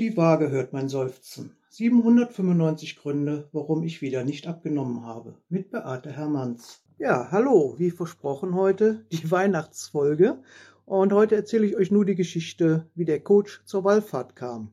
[0.00, 1.56] die Waage hört mein Seufzen.
[1.68, 5.34] 795 Gründe, warum ich wieder nicht abgenommen habe.
[5.50, 6.82] Mit Beate Hermanns.
[6.98, 10.38] Ja, hallo, wie versprochen heute die Weihnachtsfolge.
[10.86, 14.70] Und heute erzähle ich euch nur die Geschichte, wie der Coach zur Wallfahrt kam.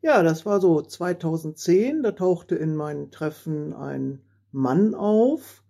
[0.00, 2.02] Ja, das war so 2010.
[2.02, 5.62] Da tauchte in meinen Treffen ein Mann auf,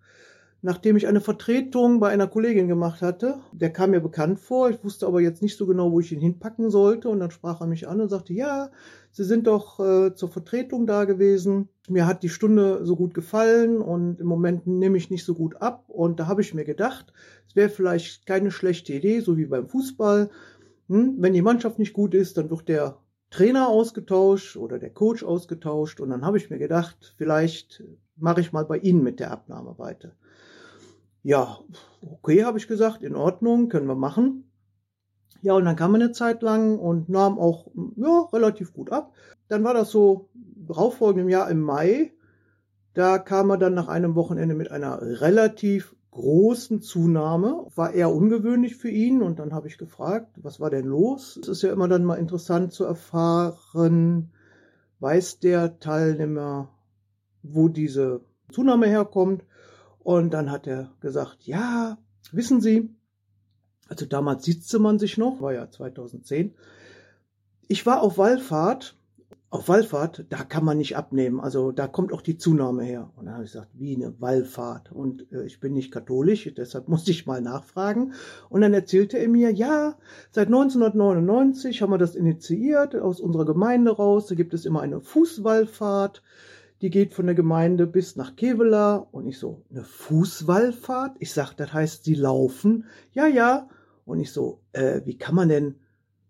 [0.61, 3.39] nachdem ich eine Vertretung bei einer Kollegin gemacht hatte.
[3.53, 6.21] Der kam mir bekannt vor, ich wusste aber jetzt nicht so genau, wo ich ihn
[6.21, 7.09] hinpacken sollte.
[7.09, 8.71] Und dann sprach er mich an und sagte, ja,
[9.13, 11.69] Sie sind doch äh, zur Vertretung da gewesen.
[11.89, 15.61] Mir hat die Stunde so gut gefallen und im Moment nehme ich nicht so gut
[15.63, 15.85] ab.
[15.89, 17.13] Und da habe ich mir gedacht,
[17.49, 20.31] es wäre vielleicht keine schlechte Idee, so wie beim Fußball.
[20.89, 22.99] Hm, wenn die Mannschaft nicht gut ist, dann wird der
[23.31, 26.01] Trainer ausgetauscht oder der Coach ausgetauscht.
[26.01, 27.83] Und dann habe ich mir gedacht, vielleicht
[28.17, 30.13] mache ich mal bei Ihnen mit der Abnahme weiter.
[31.29, 31.59] Ja,
[32.01, 34.51] okay, habe ich gesagt, in Ordnung, können wir machen.
[35.43, 37.67] Ja, und dann kam er eine Zeit lang und nahm auch
[37.97, 39.13] ja, relativ gut ab.
[39.47, 42.15] Dann war das so darauffolgenden Jahr im Mai.
[42.95, 47.67] Da kam er dann nach einem Wochenende mit einer relativ großen Zunahme.
[47.75, 51.37] War eher ungewöhnlich für ihn und dann habe ich gefragt, was war denn los?
[51.43, 54.31] Es ist ja immer dann mal interessant zu erfahren,
[55.01, 56.71] weiß der Teilnehmer,
[57.43, 59.45] wo diese Zunahme herkommt.
[60.09, 61.99] Und dann hat er gesagt, ja,
[62.33, 62.89] wissen Sie,
[63.89, 66.55] also damals sitzte man sich noch, war ja 2010.
[67.67, 68.97] Ich war auf Wallfahrt.
[69.51, 71.41] Auf Wallfahrt, da kann man nicht abnehmen.
[71.41, 73.11] Also da kommt auch die Zunahme her.
[73.17, 74.93] Und dann habe ich gesagt, wie eine Wallfahrt.
[74.93, 78.15] Und äh, ich bin nicht katholisch, deshalb musste ich mal nachfragen.
[78.49, 79.99] Und dann erzählte er mir, ja,
[80.31, 84.25] seit 1999 haben wir das initiiert aus unserer Gemeinde raus.
[84.25, 86.23] Da gibt es immer eine Fußwallfahrt
[86.81, 88.97] die geht von der Gemeinde bis nach Kevela.
[89.11, 91.17] Und ich so, eine Fußwallfahrt?
[91.19, 92.85] Ich sag, das heißt, sie laufen.
[93.13, 93.69] Ja, ja.
[94.05, 95.75] Und ich so, äh, wie kann man denn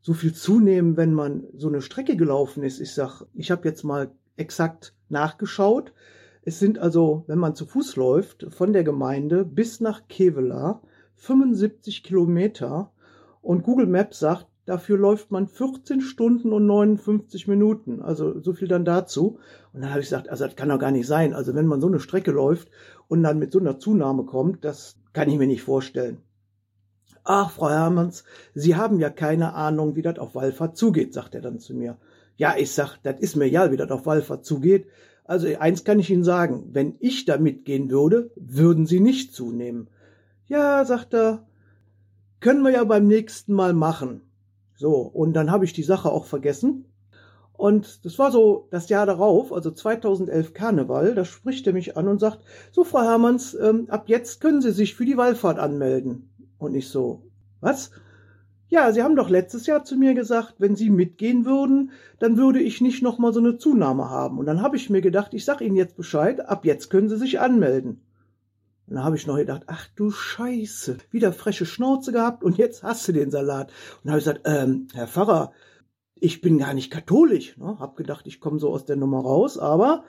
[0.01, 2.81] so viel zunehmen, wenn man so eine Strecke gelaufen ist?
[2.81, 5.93] Ich sag, ich habe jetzt mal exakt nachgeschaut.
[6.43, 10.81] Es sind also, wenn man zu Fuß läuft, von der Gemeinde bis nach Kevela
[11.17, 12.91] 75 Kilometer.
[13.43, 18.03] Und Google Maps sagt, Dafür läuft man 14 Stunden und 59 Minuten.
[18.03, 19.39] Also so viel dann dazu.
[19.73, 21.33] Und dann habe ich gesagt, also das kann doch gar nicht sein.
[21.33, 22.69] Also wenn man so eine Strecke läuft
[23.09, 26.19] und dann mit so einer Zunahme kommt, das kann ich mir nicht vorstellen.
[27.25, 31.41] Ach, Frau Hermanns, Sie haben ja keine Ahnung, wie das auf Wallfahrt zugeht, sagt er
[31.41, 31.97] dann zu mir.
[32.37, 34.87] Ja, ich sag, das ist mir ja, wie das auf Wallfahrt zugeht.
[35.25, 39.89] Also eins kann ich Ihnen sagen, wenn ich da mitgehen würde, würden Sie nicht zunehmen.
[40.47, 41.47] Ja, sagt er,
[42.41, 44.28] können wir ja beim nächsten Mal machen.
[44.79, 46.85] So, und dann habe ich die Sache auch vergessen.
[47.53, 52.07] Und das war so das Jahr darauf, also 2011 Karneval, da spricht er mich an
[52.07, 52.39] und sagt,
[52.71, 56.31] so Frau Hermanns, ähm, ab jetzt können Sie sich für die Wallfahrt anmelden.
[56.59, 57.25] Und ich so,
[57.61, 57.91] was?
[58.69, 61.91] Ja, Sie haben doch letztes Jahr zu mir gesagt, wenn Sie mitgehen würden,
[62.21, 64.39] dann würde ich nicht nochmal so eine Zunahme haben.
[64.39, 67.17] Und dann habe ich mir gedacht, ich sag Ihnen jetzt Bescheid, ab jetzt können Sie
[67.17, 68.01] sich anmelden.
[68.89, 72.83] Und da habe ich noch gedacht, ach du Scheiße, wieder freche Schnauze gehabt und jetzt
[72.83, 73.71] hast du den Salat.
[74.03, 75.53] Und da habe ich gesagt, ähm, Herr Pfarrer,
[76.15, 77.57] ich bin gar nicht katholisch.
[77.59, 77.77] Ne?
[77.79, 80.05] Hab gedacht, ich komme so aus der Nummer raus, aber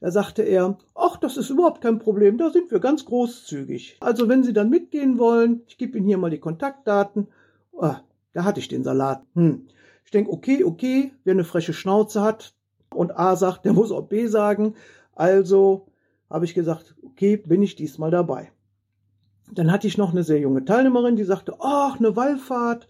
[0.00, 3.98] da sagte er, ach, das ist überhaupt kein Problem, da sind wir ganz großzügig.
[4.00, 7.28] Also wenn Sie dann mitgehen wollen, ich gebe Ihnen hier mal die Kontaktdaten.
[7.72, 7.94] Oh,
[8.32, 9.22] da hatte ich den Salat.
[9.34, 9.68] Hm.
[10.04, 12.54] Ich denke, okay, okay, wer eine freche Schnauze hat
[12.92, 14.74] und A sagt, der muss auch B sagen.
[15.14, 15.86] Also
[16.30, 18.50] habe ich gesagt, okay, bin ich diesmal dabei.
[19.52, 22.88] Dann hatte ich noch eine sehr junge Teilnehmerin, die sagte, ach, eine Wallfahrt.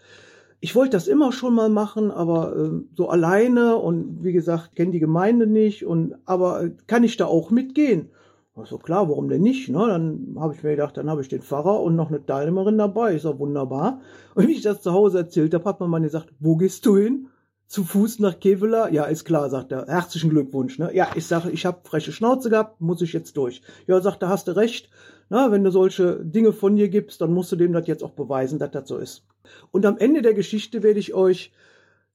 [0.61, 4.93] Ich wollte das immer schon mal machen, aber äh, so alleine und wie gesagt, kenne
[4.93, 8.11] die Gemeinde nicht und aber äh, kann ich da auch mitgehen?
[8.57, 9.69] Also klar, warum denn nicht?
[9.69, 9.85] Ne?
[9.87, 13.15] Dann habe ich mir gedacht, dann habe ich den Pfarrer und noch eine Teilnehmerin dabei,
[13.15, 14.01] ist ja wunderbar.
[14.37, 16.97] Und wie ich das zu Hause erzählt habe, hat man mal gesagt, wo gehst du
[16.97, 17.29] hin?
[17.67, 18.89] Zu Fuß nach Kevela?
[18.91, 19.87] Ja, ist klar, sagt er.
[19.87, 20.79] Herzlichen Glückwunsch.
[20.79, 20.91] Ne?
[20.95, 23.63] Ja, ich sage, ich habe freche Schnauze gehabt, muss ich jetzt durch.
[23.87, 24.89] Ja, sagt er, hast du recht.
[25.31, 28.13] Na, wenn du solche Dinge von dir gibst, dann musst du dem das jetzt auch
[28.13, 29.25] beweisen, dass das so ist.
[29.71, 31.53] Und am Ende der Geschichte werde ich euch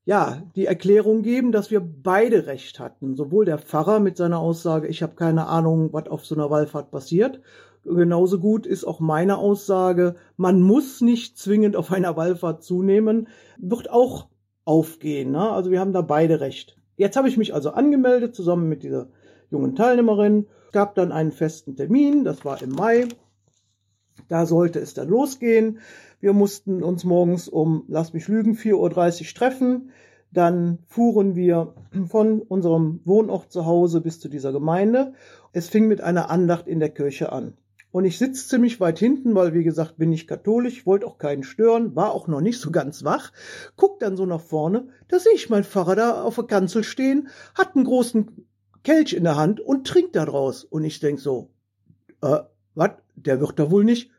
[0.05, 3.15] ja die Erklärung geben, dass wir beide recht hatten.
[3.15, 6.91] Sowohl der Pfarrer mit seiner Aussage, ich habe keine Ahnung, was auf so einer Wallfahrt
[6.91, 7.41] passiert.
[7.83, 13.89] Genauso gut ist auch meine Aussage, man muss nicht zwingend auf einer Wallfahrt zunehmen, wird
[13.89, 14.27] auch
[14.69, 15.31] aufgehen.
[15.31, 15.49] Ne?
[15.49, 16.77] Also wir haben da beide recht.
[16.95, 19.07] Jetzt habe ich mich also angemeldet zusammen mit dieser
[19.49, 20.45] jungen Teilnehmerin.
[20.67, 23.07] Es gab dann einen festen Termin, das war im Mai.
[24.27, 25.79] Da sollte es dann losgehen.
[26.19, 28.75] Wir mussten uns morgens um, lass mich lügen, 4.30
[29.21, 29.89] Uhr treffen.
[30.31, 31.73] Dann fuhren wir
[32.07, 35.13] von unserem Wohnort zu Hause bis zu dieser Gemeinde.
[35.51, 37.55] Es fing mit einer Andacht in der Kirche an.
[37.91, 41.43] Und ich sitze ziemlich weit hinten, weil, wie gesagt, bin ich katholisch, wollte auch keinen
[41.43, 43.31] stören, war auch noch nicht so ganz wach.
[43.75, 47.29] Guck dann so nach vorne, da sehe ich meinen Pfarrer da auf der Kanzel stehen,
[47.55, 48.45] hat einen großen
[48.83, 50.63] Kelch in der Hand und trinkt da draus.
[50.63, 51.49] Und ich denk so,
[52.21, 52.39] äh,
[52.75, 52.91] was?
[53.15, 54.11] Der wird da wohl nicht.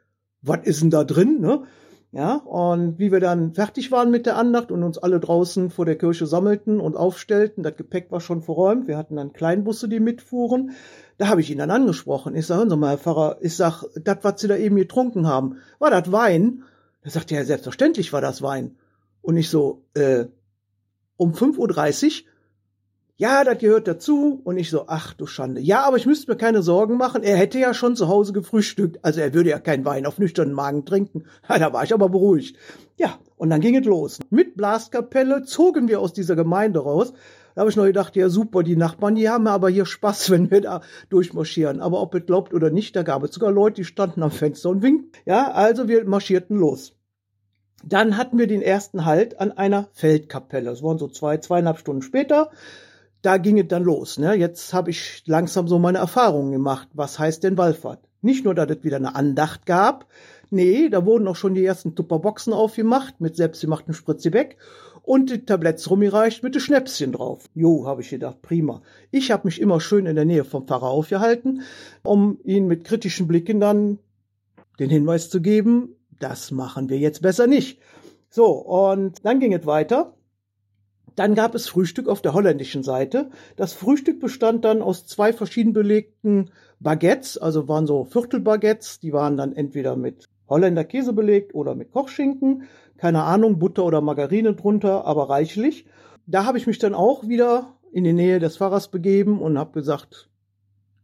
[0.43, 1.65] Was ist denn da drin, ne?
[2.13, 5.85] Ja, und wie wir dann fertig waren mit der Andacht und uns alle draußen vor
[5.87, 10.01] der Kirche sammelten und aufstellten, das Gepäck war schon verräumt, wir hatten dann Kleinbusse, die
[10.01, 10.73] mitfuhren,
[11.21, 12.35] da habe ich ihn dann angesprochen.
[12.35, 15.27] Ich sage, hören Sie mal, Herr Pfarrer, ich sag, das, was Sie da eben getrunken
[15.27, 16.63] haben, war das Wein?
[17.03, 18.79] Er, ja, selbstverständlich war das Wein.
[19.21, 20.25] Und ich so, äh,
[21.19, 22.31] um 5.30 Uhr
[23.17, 24.41] ja, das gehört dazu.
[24.45, 25.61] Und ich so, ach du Schande.
[25.61, 27.23] Ja, aber ich müsste mir keine Sorgen machen.
[27.23, 29.05] Er hätte ja schon zu Hause gefrühstückt.
[29.05, 31.25] Also er würde ja keinen Wein auf nüchternen Magen trinken.
[31.47, 32.57] Da war ich aber beruhigt.
[32.97, 34.21] Ja, und dann ging es los.
[34.31, 37.13] Mit Blaskapelle zogen wir aus dieser Gemeinde raus.
[37.55, 40.51] Da habe ich noch gedacht, ja super, die Nachbarn, die haben aber hier Spaß, wenn
[40.51, 41.81] wir da durchmarschieren.
[41.81, 44.71] Aber ob es glaubt oder nicht, da gab es sogar Leute, die standen am Fenster
[44.71, 45.13] und winkten.
[45.27, 46.95] Ja, also wir marschierten los.
[47.83, 50.69] Dann hatten wir den ersten Halt an einer Feldkapelle.
[50.69, 52.51] Das waren so zwei, zweieinhalb Stunden später
[53.23, 54.19] da ging es dann los.
[54.19, 54.35] Ne?
[54.35, 56.89] Jetzt habe ich langsam so meine Erfahrungen gemacht.
[56.95, 58.01] Was heißt denn Wallfahrt?
[58.23, 60.07] Nicht nur, dass es wieder eine Andacht gab.
[60.51, 64.57] Nee, da wurden auch schon die ersten Tupperboxen aufgemacht mit selbstgemachten Spritzebeck
[65.11, 67.47] und die Tabletts rumgereicht mit den Schnäpschen drauf.
[67.53, 68.81] Jo, habe ich gedacht, prima.
[69.11, 71.63] Ich habe mich immer schön in der Nähe vom Pfarrer aufgehalten,
[72.05, 73.99] um ihn mit kritischen Blicken dann
[74.79, 77.81] den Hinweis zu geben, das machen wir jetzt besser nicht.
[78.29, 80.15] So, und dann ging es weiter.
[81.17, 83.31] Dann gab es Frühstück auf der holländischen Seite.
[83.57, 89.37] Das Frühstück bestand dann aus zwei verschieden belegten Baguettes, also waren so Viertelbaguettes, die waren
[89.37, 92.65] dann entweder mit Holländer Käse belegt oder mit Kochschinken,
[93.01, 95.87] keine Ahnung, Butter oder Margarine drunter, aber reichlich.
[96.27, 99.73] Da habe ich mich dann auch wieder in die Nähe des Pfarrers begeben und habe
[99.73, 100.29] gesagt,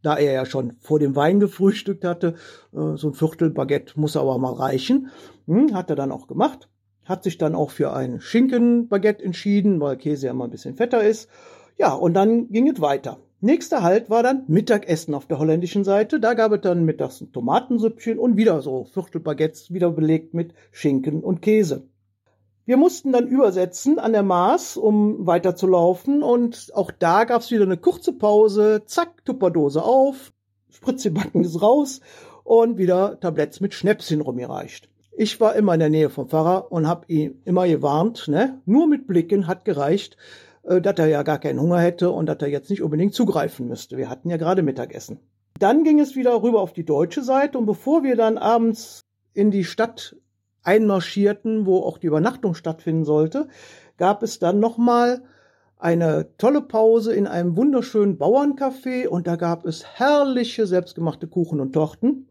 [0.02, 2.34] da er ja schon vor dem Wein gefrühstückt hatte,
[2.72, 5.10] äh, so ein Viertel Baguette muss aber mal reichen.
[5.46, 6.68] Hm, hat er dann auch gemacht
[7.06, 11.02] hat sich dann auch für ein Schinkenbaguette entschieden, weil Käse ja immer ein bisschen fetter
[11.02, 11.30] ist.
[11.78, 13.18] Ja, und dann ging es weiter.
[13.40, 16.20] Nächster Halt war dann Mittagessen auf der holländischen Seite.
[16.20, 21.22] Da gab es dann mittags ein Tomatensüppchen und wieder so Viertelbaguettes, wieder belegt mit Schinken
[21.22, 21.86] und Käse.
[22.64, 26.22] Wir mussten dann übersetzen an der Maß, um weiterzulaufen.
[26.22, 28.82] Und auch da gab es wieder eine kurze Pause.
[28.86, 30.32] Zack, Tupperdose auf,
[30.70, 32.00] Spritzebacken ist raus
[32.42, 34.88] und wieder Tabletts mit Schnäpschen rumgereicht.
[35.18, 38.60] Ich war immer in der Nähe vom Pfarrer und habe ihn immer gewarnt, ne?
[38.64, 40.16] Nur mit Blicken hat gereicht,
[40.66, 43.68] äh, dass er ja gar keinen Hunger hätte und dass er jetzt nicht unbedingt zugreifen
[43.68, 43.96] müsste.
[43.96, 45.20] Wir hatten ja gerade Mittagessen.
[45.58, 49.50] Dann ging es wieder rüber auf die deutsche Seite und bevor wir dann abends in
[49.50, 50.16] die Stadt
[50.62, 53.48] einmarschierten, wo auch die Übernachtung stattfinden sollte,
[53.96, 55.22] gab es dann nochmal
[55.78, 61.72] eine tolle Pause in einem wunderschönen Bauerncafé und da gab es herrliche selbstgemachte Kuchen und
[61.72, 62.28] Torten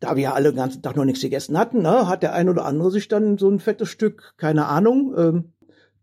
[0.00, 2.64] da wir alle den ganzen Tag noch nichts gegessen hatten, ne, hat der ein oder
[2.64, 5.52] andere sich dann so ein fettes Stück, keine Ahnung, ähm,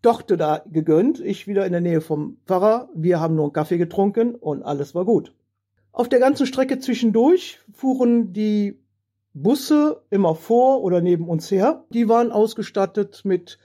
[0.03, 1.19] Tochter da gegönnt.
[1.19, 2.89] Ich wieder in der Nähe vom Pfarrer.
[2.93, 5.33] Wir haben nur einen Kaffee getrunken und alles war gut.
[5.91, 8.79] Auf der ganzen Strecke zwischendurch fuhren die
[9.33, 11.85] Busse immer vor oder neben uns her.
[11.91, 13.57] Die waren ausgestattet mit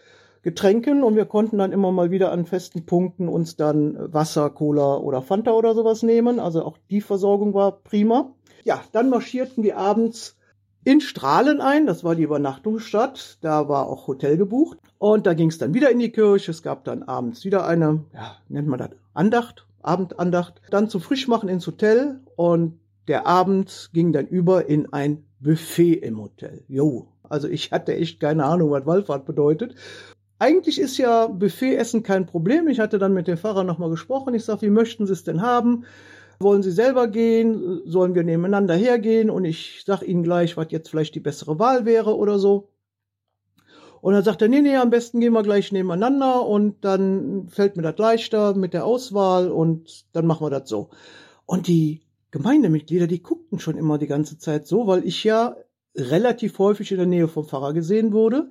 [0.43, 4.97] Getränken und wir konnten dann immer mal wieder an festen Punkten uns dann Wasser, Cola
[4.97, 6.39] oder Fanta oder sowas nehmen.
[6.39, 8.33] Also auch die Versorgung war prima.
[8.65, 10.38] Ja, dann marschierten wir abends
[10.89, 15.51] in Strahlen ein, das war die Übernachtungsstadt, da war auch Hotel gebucht und da ging
[15.51, 18.79] es dann wieder in die Kirche, es gab dann abends wieder eine, ja, nennt man
[18.79, 24.91] das, Andacht, Abendandacht, dann zum Frischmachen ins Hotel und der Abend ging dann über in
[24.91, 26.65] ein Buffet im Hotel.
[26.69, 29.75] Jo, also ich hatte echt keine Ahnung, was Wallfahrt bedeutet.
[30.39, 32.67] Eigentlich ist ja Buffetessen kein Problem.
[32.67, 34.33] Ich hatte dann mit dem Pfarrer nochmal gesprochen.
[34.33, 35.85] Ich sage, wie möchten Sie es denn haben?
[36.41, 37.83] Wollen Sie selber gehen?
[37.85, 39.31] Sollen wir nebeneinander hergehen?
[39.31, 42.69] Und ich sag Ihnen gleich, was jetzt vielleicht die bessere Wahl wäre oder so.
[44.01, 47.77] Und dann sagt er, nee, nee, am besten gehen wir gleich nebeneinander und dann fällt
[47.77, 50.91] mir das leichter mit der Auswahl und dann machen wir das so.
[51.47, 55.57] Und die Gemeindemitglieder, die guckten schon immer die ganze Zeit so, weil ich ja
[55.97, 58.51] relativ häufig in der Nähe vom Pfarrer gesehen wurde.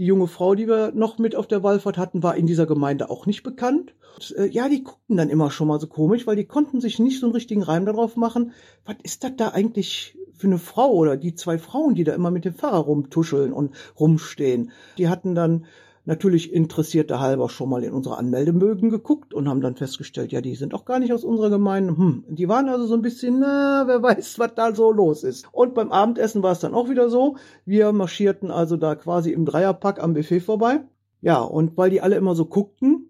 [0.00, 3.10] Die junge Frau, die wir noch mit auf der Wallfahrt hatten, war in dieser Gemeinde
[3.10, 3.94] auch nicht bekannt.
[4.14, 6.98] Und, äh, ja, die guckten dann immer schon mal so komisch, weil die konnten sich
[6.98, 8.52] nicht so einen richtigen Reim darauf machen.
[8.86, 12.30] Was ist das da eigentlich für eine Frau oder die zwei Frauen, die da immer
[12.30, 14.70] mit dem Pfarrer rumtuscheln und rumstehen?
[14.96, 15.66] Die hatten dann
[16.10, 20.56] natürlich interessierte halber schon mal in unsere Anmeldemögen geguckt und haben dann festgestellt, ja, die
[20.56, 21.96] sind auch gar nicht aus unserer Gemeinde.
[21.96, 25.46] Hm, die waren also so ein bisschen, na, wer weiß, was da so los ist.
[25.52, 27.36] Und beim Abendessen war es dann auch wieder so.
[27.64, 30.80] Wir marschierten also da quasi im Dreierpack am Buffet vorbei.
[31.20, 33.09] Ja, und weil die alle immer so guckten,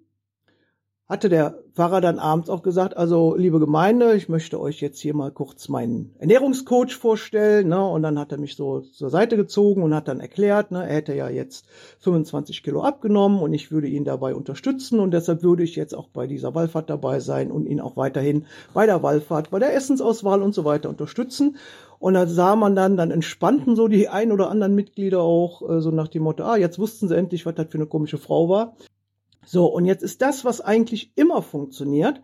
[1.10, 5.12] hatte der Pfarrer dann abends auch gesagt, also liebe Gemeinde, ich möchte euch jetzt hier
[5.12, 7.66] mal kurz meinen Ernährungscoach vorstellen.
[7.66, 7.84] Ne?
[7.84, 10.94] Und dann hat er mich so zur Seite gezogen und hat dann erklärt, ne, er
[10.94, 11.66] hätte ja jetzt
[11.98, 16.06] 25 Kilo abgenommen und ich würde ihn dabei unterstützen und deshalb würde ich jetzt auch
[16.06, 20.42] bei dieser Wallfahrt dabei sein und ihn auch weiterhin bei der Wallfahrt, bei der Essensauswahl
[20.42, 21.56] und so weiter unterstützen.
[21.98, 25.80] Und da sah man dann, dann entspannten so die ein oder anderen Mitglieder auch äh,
[25.80, 28.48] so nach dem Motto, ah, jetzt wussten sie endlich, was das für eine komische Frau
[28.48, 28.76] war.
[29.52, 32.20] So, und jetzt ist das, was eigentlich immer funktioniert,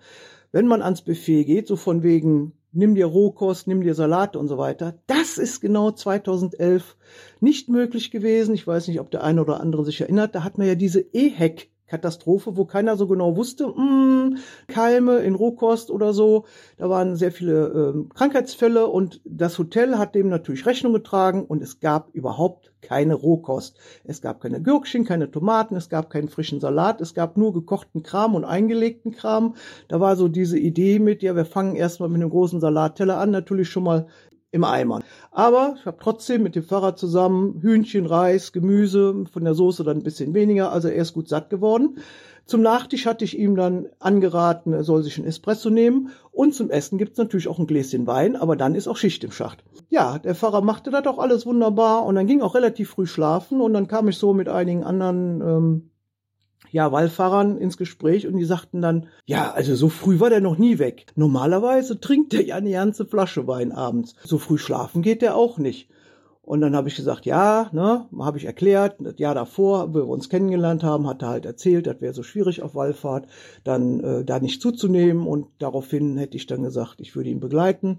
[0.53, 4.47] wenn man ans Buffet geht, so von wegen, nimm dir Rohkost, nimm dir Salate und
[4.47, 5.01] so weiter.
[5.09, 6.97] Das ist genau 2011
[7.41, 8.55] nicht möglich gewesen.
[8.55, 10.37] Ich weiß nicht, ob der eine oder andere sich erinnert.
[10.37, 14.39] Da hat man ja diese EHEC Katastrophe, wo keiner so genau wusste, mh, hm,
[14.69, 16.45] Keime in Rohkost oder so.
[16.77, 21.63] Da waren sehr viele äh, Krankheitsfälle und das Hotel hat dem natürlich Rechnung getragen und
[21.63, 23.77] es gab überhaupt keine Rohkost.
[24.05, 28.03] Es gab keine Gürkchen, keine Tomaten, es gab keinen frischen Salat, es gab nur gekochten
[28.03, 29.55] Kram und eingelegten Kram.
[29.89, 33.31] Da war so diese Idee mit, ja, wir fangen erstmal mit einem großen Salatteller an,
[33.31, 34.07] natürlich schon mal
[34.57, 35.03] im Eimer.
[35.31, 39.99] Aber ich habe trotzdem mit dem Pfarrer zusammen Hühnchen, Reis, Gemüse, von der Soße dann
[39.99, 41.99] ein bisschen weniger, also er ist gut satt geworden.
[42.47, 46.11] Zum Nachtisch hatte ich ihm dann angeraten, er soll sich einen Espresso nehmen.
[46.31, 49.33] Und zum Essen gibt's natürlich auch ein Gläschen Wein, aber dann ist auch Schicht im
[49.33, 49.65] Schacht.
[49.89, 53.61] Ja, der Pfarrer machte das auch alles wunderbar und dann ging auch relativ früh schlafen
[53.61, 55.91] und dann kam ich so mit einigen anderen ähm,
[56.71, 60.59] ja, Wallfahrern ins Gespräch und die sagten dann, ja, also so früh war der noch
[60.59, 61.07] nie weg.
[61.15, 64.15] Normalerweise trinkt der ja eine ganze Flasche Wein abends.
[64.25, 65.89] So früh schlafen geht der auch nicht.
[66.43, 70.09] Und dann habe ich gesagt, ja, ne, habe ich erklärt, das Jahr davor, wo wir
[70.09, 73.27] uns kennengelernt haben, hat er halt erzählt, das wäre so schwierig auf Wallfahrt,
[73.65, 77.97] dann äh, da nicht zuzunehmen und daraufhin hätte ich dann gesagt, ich würde ihn begleiten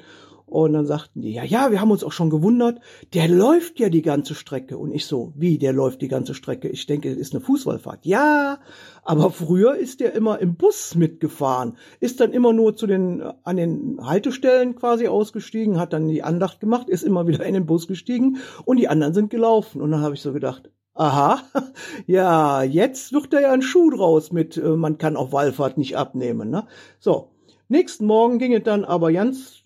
[0.47, 2.79] und dann sagten die, ja, ja, wir haben uns auch schon gewundert,
[3.13, 4.77] der läuft ja die ganze Strecke.
[4.77, 6.69] Und ich so, wie, der läuft die ganze Strecke?
[6.69, 8.05] Ich denke, es ist eine Fußballfahrt.
[8.05, 8.59] Ja,
[9.03, 13.57] aber früher ist der immer im Bus mitgefahren, ist dann immer nur zu den, an
[13.57, 17.85] den Haltestellen quasi ausgestiegen, hat dann die Andacht gemacht, ist immer wieder in den Bus
[17.85, 19.81] gestiegen und die anderen sind gelaufen.
[19.81, 21.41] Und dann habe ich so gedacht, Aha,
[22.07, 25.97] ja, jetzt wird da ja ein Schuh draus mit, äh, man kann auch Wallfahrt nicht
[25.97, 26.49] abnehmen.
[26.49, 26.65] Ne?
[26.99, 27.33] So,
[27.67, 29.63] nächsten Morgen ging es dann aber ganz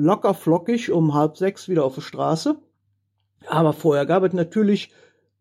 [0.00, 2.56] locker flockig um halb sechs wieder auf der Straße.
[3.46, 4.92] Aber vorher gab es natürlich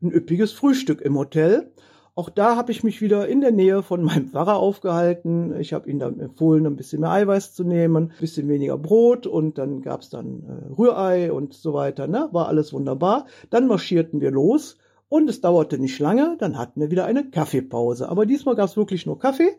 [0.02, 1.72] ein üppiges Frühstück im Hotel.
[2.16, 5.58] Auch da habe ich mich wieder in der Nähe von meinem Pfarrer aufgehalten.
[5.60, 9.26] Ich habe ihm dann empfohlen, ein bisschen mehr Eiweiß zu nehmen, ein bisschen weniger Brot
[9.26, 12.08] und dann gab es dann äh, Rührei und so weiter.
[12.08, 12.28] Ne?
[12.32, 13.26] War alles wunderbar.
[13.50, 16.36] Dann marschierten wir los und es dauerte nicht lange.
[16.40, 18.10] Dann hatten wir wieder eine Kaffeepause.
[18.10, 19.56] Aber diesmal gab es wirklich nur Kaffee,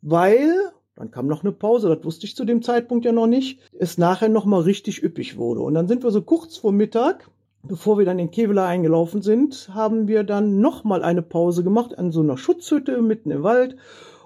[0.00, 0.54] weil
[0.98, 3.98] dann kam noch eine Pause, das wusste ich zu dem Zeitpunkt ja noch nicht, es
[3.98, 5.60] nachher nochmal richtig üppig wurde.
[5.60, 7.30] Und dann sind wir so kurz vor Mittag,
[7.62, 12.10] bevor wir dann in Kevela eingelaufen sind, haben wir dann nochmal eine Pause gemacht an
[12.10, 13.76] so einer Schutzhütte mitten im Wald.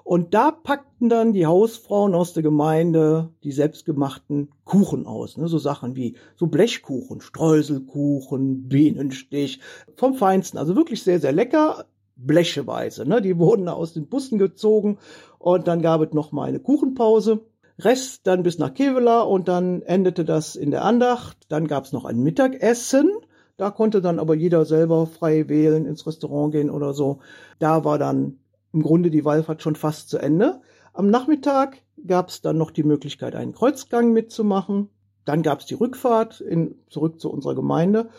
[0.04, 5.36] Und da packten dann die Hausfrauen aus der Gemeinde die selbstgemachten Kuchen aus.
[5.36, 5.46] Ne?
[5.48, 9.60] So Sachen wie so Blechkuchen, Streuselkuchen, Bienenstich,
[9.94, 10.58] vom Feinsten.
[10.58, 11.84] Also wirklich sehr, sehr lecker
[12.16, 13.06] blecheweise.
[13.06, 13.22] Ne?
[13.22, 14.98] Die wurden aus den Bussen gezogen
[15.42, 17.40] und dann gab es noch mal eine Kuchenpause.
[17.80, 21.36] Rest dann bis nach Kevela und dann endete das in der Andacht.
[21.48, 23.10] Dann gab es noch ein Mittagessen.
[23.56, 27.18] Da konnte dann aber jeder selber frei wählen, ins Restaurant gehen oder so.
[27.58, 28.38] Da war dann
[28.72, 30.60] im Grunde die Wallfahrt schon fast zu Ende.
[30.92, 34.90] Am Nachmittag gab es dann noch die Möglichkeit, einen Kreuzgang mitzumachen.
[35.24, 38.10] Dann gab es die Rückfahrt in, zurück zu unserer Gemeinde.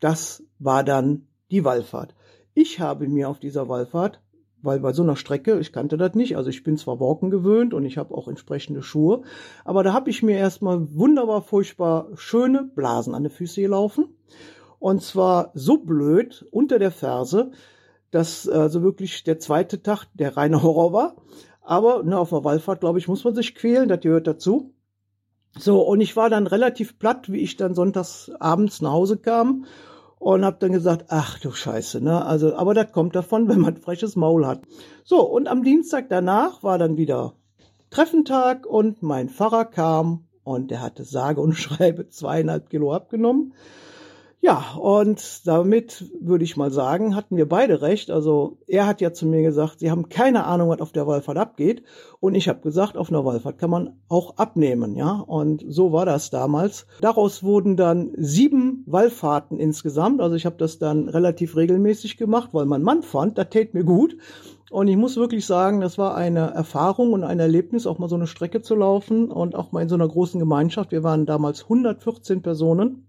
[0.00, 2.14] Das war dann die Wallfahrt.
[2.54, 4.22] Ich habe mir auf dieser Wallfahrt,
[4.62, 7.74] weil bei so einer Strecke, ich kannte das nicht, also ich bin zwar Walken gewöhnt
[7.74, 9.22] und ich habe auch entsprechende Schuhe,
[9.64, 14.06] aber da habe ich mir erstmal wunderbar furchtbar schöne Blasen an den Füße gelaufen.
[14.78, 17.50] Und zwar so blöd unter der Ferse,
[18.10, 21.16] dass also wirklich der zweite Tag der reine Horror war.
[21.62, 24.72] Aber ne, auf einer Wallfahrt, glaube ich, muss man sich quälen, das gehört dazu.
[25.58, 29.66] So, und ich war dann relativ platt, wie ich dann sonntags abends nach Hause kam
[30.20, 32.24] und habe dann gesagt, ach du Scheiße, ne?
[32.24, 34.60] Also, aber das kommt davon, wenn man freches Maul hat.
[35.02, 37.32] So, und am Dienstag danach war dann wieder
[37.88, 43.54] Treffentag und mein Pfarrer kam und der hatte sage und schreibe zweieinhalb Kilo abgenommen.
[44.42, 48.10] Ja, und damit würde ich mal sagen, hatten wir beide recht.
[48.10, 51.36] Also er hat ja zu mir gesagt, sie haben keine Ahnung, was auf der Wallfahrt
[51.36, 51.82] abgeht.
[52.20, 55.10] Und ich habe gesagt, auf einer Wallfahrt kann man auch abnehmen, ja.
[55.26, 56.86] Und so war das damals.
[57.02, 60.22] Daraus wurden dann sieben Wallfahrten insgesamt.
[60.22, 63.84] Also ich habe das dann relativ regelmäßig gemacht, weil mein Mann fand, das tät mir
[63.84, 64.16] gut.
[64.70, 68.16] Und ich muss wirklich sagen, das war eine Erfahrung und ein Erlebnis, auch mal so
[68.16, 70.92] eine Strecke zu laufen und auch mal in so einer großen Gemeinschaft.
[70.92, 73.04] Wir waren damals 114 Personen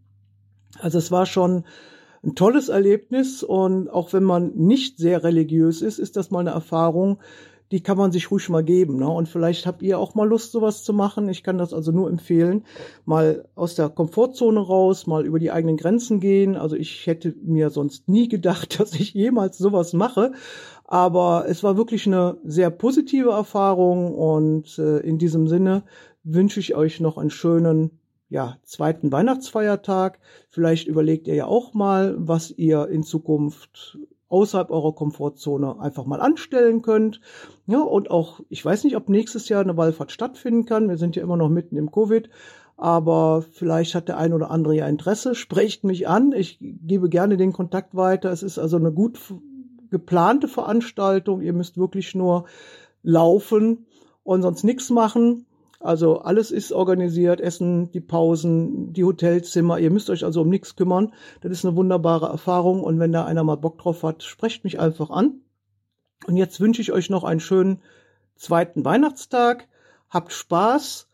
[0.80, 1.64] also es war schon
[2.24, 6.52] ein tolles Erlebnis und auch wenn man nicht sehr religiös ist, ist das mal eine
[6.52, 7.20] Erfahrung,
[7.72, 8.98] die kann man sich ruhig mal geben.
[8.98, 9.08] Ne?
[9.08, 11.30] Und vielleicht habt ihr auch mal Lust, sowas zu machen.
[11.30, 12.66] Ich kann das also nur empfehlen.
[13.06, 16.58] Mal aus der Komfortzone raus, mal über die eigenen Grenzen gehen.
[16.58, 20.34] Also ich hätte mir sonst nie gedacht, dass ich jemals sowas mache.
[20.84, 25.84] Aber es war wirklich eine sehr positive Erfahrung und äh, in diesem Sinne
[26.24, 28.01] wünsche ich euch noch einen schönen
[28.32, 30.18] ja, zweiten Weihnachtsfeiertag.
[30.50, 36.22] Vielleicht überlegt ihr ja auch mal, was ihr in Zukunft außerhalb eurer Komfortzone einfach mal
[36.22, 37.20] anstellen könnt.
[37.68, 40.88] Ja, und auch, ich weiß nicht, ob nächstes Jahr eine Wallfahrt stattfinden kann.
[40.88, 42.30] Wir sind ja immer noch mitten im Covid.
[42.78, 45.36] Aber vielleicht hat der ein oder andere ja Interesse.
[45.36, 46.32] Sprecht mich an.
[46.32, 48.32] Ich gebe gerne den Kontakt weiter.
[48.32, 49.20] Es ist also eine gut
[49.90, 51.42] geplante Veranstaltung.
[51.42, 52.46] Ihr müsst wirklich nur
[53.04, 53.88] laufen
[54.24, 55.46] und sonst nichts machen.
[55.82, 59.80] Also alles ist organisiert, Essen, die Pausen, die Hotelzimmer.
[59.80, 61.14] Ihr müsst euch also um nichts kümmern.
[61.42, 62.84] Das ist eine wunderbare Erfahrung.
[62.84, 65.42] Und wenn da einer mal Bock drauf hat, sprecht mich einfach an.
[66.28, 67.82] Und jetzt wünsche ich euch noch einen schönen
[68.36, 69.68] zweiten Weihnachtstag.
[70.10, 71.08] Habt Spaß,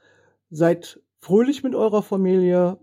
[0.50, 2.77] seid fröhlich mit eurer Familie,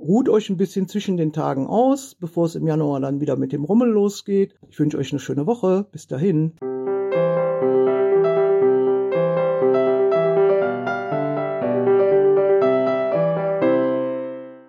[0.00, 3.52] ruht euch ein bisschen zwischen den Tagen aus, bevor es im Januar dann wieder mit
[3.52, 4.54] dem Rummel losgeht.
[4.68, 5.86] Ich wünsche euch eine schöne Woche.
[5.92, 6.54] Bis dahin.